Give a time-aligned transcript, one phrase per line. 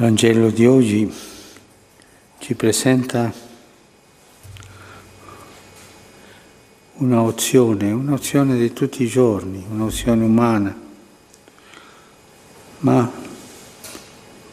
[0.00, 1.14] Il Vangelo di oggi
[2.38, 3.30] ci presenta
[6.94, 10.74] un'opzione, un'opzione di tutti i giorni, un'opzione umana,
[12.78, 13.12] ma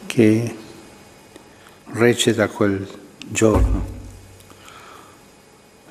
[0.04, 0.56] che
[1.92, 2.86] recita quel
[3.16, 3.86] giorno,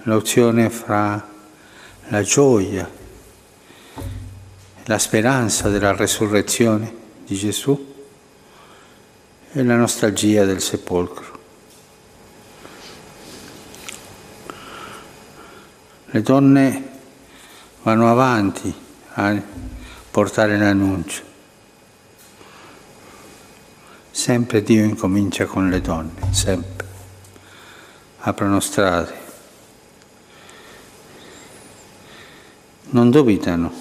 [0.03, 1.29] l'opzione fra
[2.09, 2.87] la gioia,
[4.83, 6.93] la speranza della resurrezione
[7.25, 7.95] di Gesù
[9.51, 11.35] e la nostalgia del sepolcro.
[16.09, 16.89] Le donne
[17.83, 18.73] vanno avanti
[19.13, 19.41] a
[20.11, 21.23] portare l'annuncio.
[24.11, 26.85] Sempre Dio incomincia con le donne, sempre.
[28.19, 29.25] Aprono strade.
[32.89, 33.71] Non dubitano,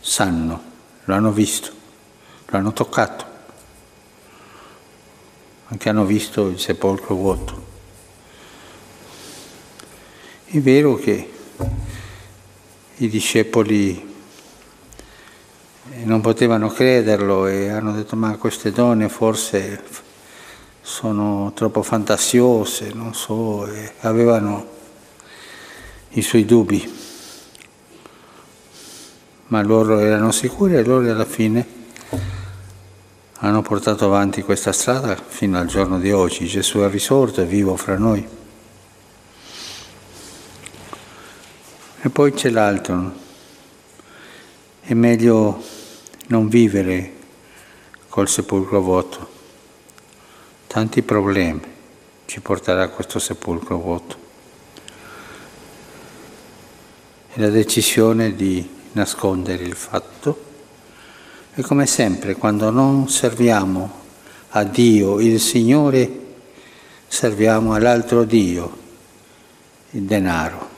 [0.00, 0.62] sanno,
[1.04, 1.72] lo hanno visto,
[2.46, 3.33] lo hanno toccato
[5.66, 7.72] anche hanno visto il sepolcro vuoto.
[10.44, 11.30] È vero che
[12.96, 14.12] i discepoli
[16.04, 19.82] non potevano crederlo e hanno detto ma queste donne forse
[20.80, 24.66] sono troppo fantasiose, non so, e avevano
[26.10, 26.92] i suoi dubbi,
[29.46, 31.82] ma loro erano sicuri e loro alla fine
[33.44, 36.46] hanno portato avanti questa strada fino al giorno di oggi.
[36.46, 38.26] Gesù è risorto, è vivo fra noi.
[42.00, 43.12] E poi c'è l'altro.
[44.80, 45.62] È meglio
[46.28, 47.12] non vivere
[48.08, 49.28] col sepolcro vuoto.
[50.66, 51.60] Tanti problemi
[52.24, 54.16] ci porterà questo sepolcro vuoto.
[57.30, 60.52] E la decisione di nascondere il fatto
[61.56, 64.02] e come sempre, quando non serviamo
[64.50, 66.22] a Dio, il Signore,
[67.06, 68.76] serviamo all'altro Dio,
[69.90, 70.68] il denaro.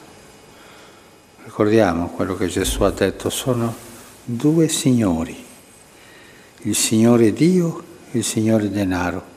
[1.45, 3.75] Ricordiamo quello che Gesù ha detto, sono
[4.23, 5.43] due signori,
[6.63, 9.35] il Signore Dio e il Signore denaro.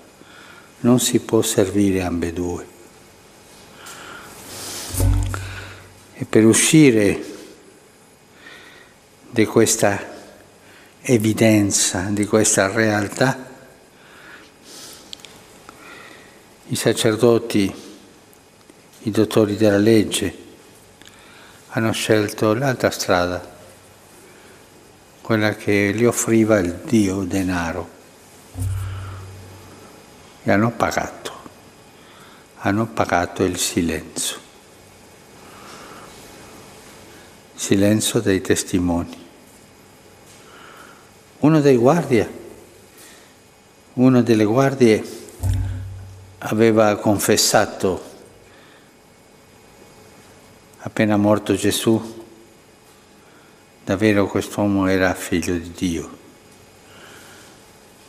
[0.82, 2.68] Non si può servire ambedue.
[6.16, 7.26] E per uscire
[9.30, 10.18] di questa
[11.12, 13.48] evidenza di questa realtà,
[16.68, 17.74] i sacerdoti,
[19.00, 20.38] i dottori della legge
[21.70, 23.58] hanno scelto l'altra strada,
[25.22, 27.90] quella che gli offriva il Dio denaro
[30.44, 31.34] e hanno pagato,
[32.58, 34.38] hanno pagato il silenzio,
[37.56, 39.29] silenzio dei testimoni.
[41.42, 42.30] Uno dei guardie,
[43.94, 45.02] una delle guardie
[46.40, 48.04] aveva confessato
[50.80, 52.26] appena morto Gesù,
[53.86, 56.18] davvero quest'uomo era figlio di Dio.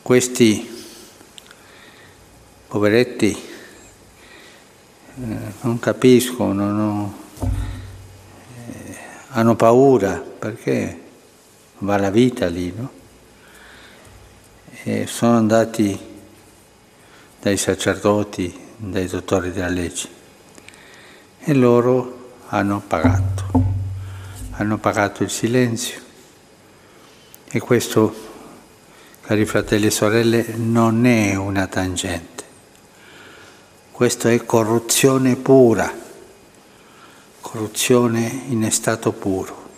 [0.02, 0.68] Questi
[2.66, 3.30] poveretti
[5.22, 8.96] eh, non capiscono, non, eh,
[9.28, 11.00] hanno paura perché
[11.78, 12.98] va la vita lì, no?
[14.82, 15.98] E sono andati
[17.40, 20.08] dai sacerdoti, dai dottori della legge.
[21.38, 23.50] E loro hanno pagato,
[24.52, 26.00] hanno pagato il silenzio.
[27.50, 28.14] E questo,
[29.22, 32.44] cari fratelli e sorelle, non è una tangente,
[33.90, 35.92] questo è corruzione pura,
[37.40, 39.68] corruzione in stato puro.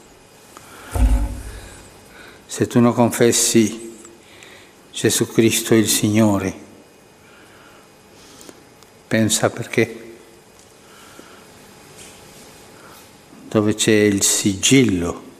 [2.46, 3.91] Se tu non confessi
[4.92, 6.54] Gesù Cristo il Signore.
[9.08, 10.16] Pensa perché?
[13.48, 15.30] Dove c'è il sigillo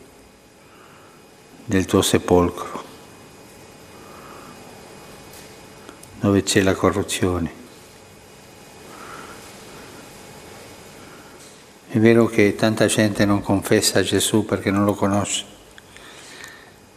[1.67, 2.85] del tuo sepolcro,
[6.21, 7.61] dove c'è la corruzione.
[11.89, 15.52] È vero che tanta gente non confessa Gesù perché non lo conosce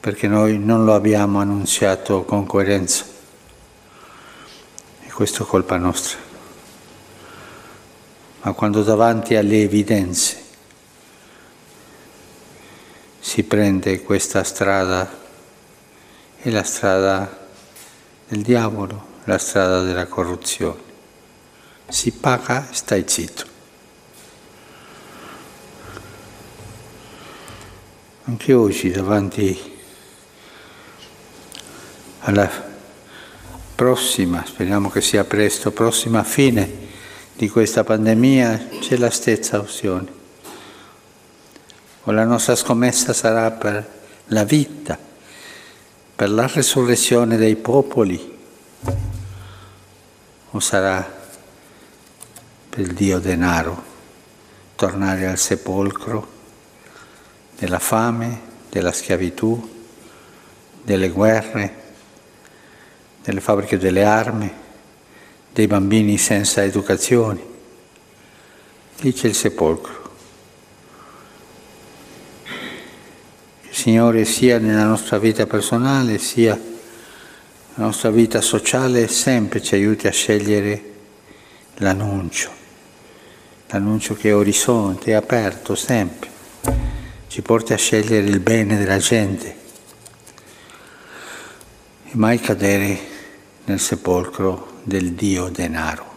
[0.06, 3.06] perché noi non lo abbiamo annunziato con coerenza.
[5.02, 6.19] E questo è colpa nostra.
[8.42, 10.44] Ma quando davanti alle evidenze
[13.19, 15.12] si prende questa strada,
[16.38, 17.48] è la strada
[18.28, 20.81] del diavolo, la strada della corruzione.
[21.88, 23.46] Si paga stai zitto.
[28.25, 29.74] Anche oggi davanti
[32.25, 32.50] alla
[33.75, 36.83] prossima, speriamo che sia presto, prossima fine
[37.36, 40.24] di questa pandemia, c'è la stessa opzione.
[42.04, 43.94] O la nostra scommessa sarà per
[44.27, 44.98] la vita,
[46.16, 48.38] per la resurrezione dei popoli,
[50.50, 51.24] o sarà
[52.69, 53.83] per il Dio denaro,
[54.75, 56.33] tornare al sepolcro
[57.60, 59.74] della fame, della schiavitù,
[60.81, 61.83] delle guerre,
[63.25, 64.51] delle fabbriche delle armi,
[65.51, 67.54] dei bambini senza educazione.
[69.00, 70.04] Lì c'è il sepolcro.
[73.63, 80.06] Il Signore sia nella nostra vita personale, sia nella nostra vita sociale, sempre ci aiuti
[80.07, 80.94] a scegliere
[81.78, 82.51] l'annuncio,
[83.68, 86.30] l'annuncio che è orizzonte, è aperto sempre,
[87.28, 89.56] ci porti a scegliere il bene della gente
[92.06, 93.13] e mai cadere
[93.66, 96.15] nel sepolcro del Dio denaro.